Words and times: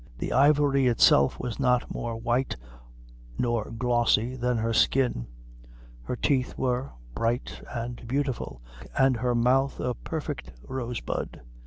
The 0.17 0.33
ivory 0.33 0.87
itself 0.87 1.39
was 1.39 1.59
not 1.59 1.93
more 1.93 2.17
white 2.19 2.57
nor 3.37 3.69
glossy 3.69 4.35
than 4.35 4.57
her 4.57 4.73
skin; 4.73 5.27
her 6.01 6.15
teeth 6.15 6.57
were 6.57 6.93
bright 7.13 7.61
and 7.69 8.07
beautiful, 8.07 8.63
and 8.97 9.15
her 9.17 9.35
mouth 9.35 9.79
a 9.79 9.93
perfect 9.93 10.53
rosebud. 10.67 11.41